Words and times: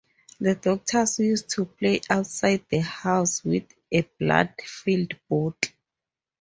The 0.39 0.55
daughters 0.55 1.19
used 1.19 1.51
to 1.51 1.65
play 1.65 2.01
outside 2.09 2.63
the 2.69 2.79
house 2.79 3.43
with 3.43 3.67
a 3.91 4.01
blood 4.17 4.51
filled 4.65 5.13
bottle. 5.29 5.55